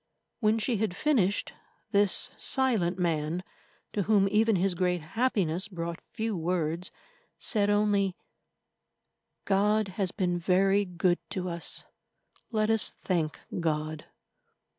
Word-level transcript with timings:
When 0.39 0.57
she 0.57 0.77
had 0.77 0.95
finished, 0.95 1.53
this 1.91 2.31
silent 2.35 2.97
man, 2.97 3.43
to 3.93 4.01
whom 4.01 4.27
even 4.31 4.55
his 4.55 4.73
great 4.73 5.05
happiness 5.13 5.67
brought 5.67 6.01
few 6.11 6.35
words, 6.35 6.89
said 7.37 7.69
only: 7.69 8.15
"God 9.45 9.89
has 9.89 10.11
been 10.11 10.39
very 10.39 10.85
good 10.85 11.19
to 11.29 11.49
us. 11.49 11.83
Let 12.49 12.71
us 12.71 12.95
thank 13.03 13.41
God." 13.59 14.05